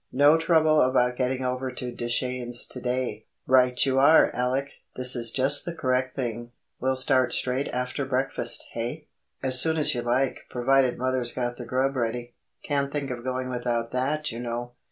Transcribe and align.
"No 0.11 0.35
trouble 0.35 0.81
about 0.81 1.15
getting 1.15 1.45
over 1.45 1.71
to 1.73 1.91
Deschenes 1.91 2.65
to 2.69 2.81
day." 2.81 3.27
"Right 3.45 3.79
you 3.85 3.99
are, 3.99 4.31
Alec! 4.35 4.71
This 4.95 5.15
is 5.15 5.29
just 5.29 5.63
the 5.63 5.75
correct 5.75 6.15
thing. 6.15 6.49
We'll 6.79 6.95
start 6.95 7.31
straight 7.33 7.67
after 7.67 8.03
breakfast—hey?" 8.03 9.05
"As 9.43 9.61
soon 9.61 9.77
as 9.77 9.93
you 9.93 10.01
like, 10.01 10.39
provided 10.49 10.97
mother's 10.97 11.31
got 11.31 11.57
the 11.57 11.65
grub 11.67 11.95
ready. 11.95 12.33
Can't 12.63 12.91
think 12.91 13.11
of 13.11 13.23
going 13.23 13.51
without 13.51 13.91
that, 13.91 14.31
you 14.31 14.39
know." 14.39 14.71